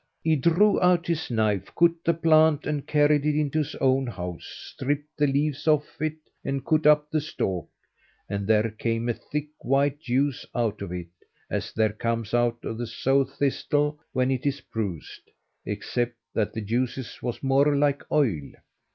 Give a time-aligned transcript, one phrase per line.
[0.23, 4.45] He drew out his knife, cut the plant, and carried it into his own house;
[4.73, 7.69] stripped the leaves off it and cut up the stalk;
[8.27, 11.09] and there came a thick, white juice out of it,
[11.51, 15.29] as there comes out of the sow thistle when it is bruised,
[15.67, 18.53] except that the juice was more like oil.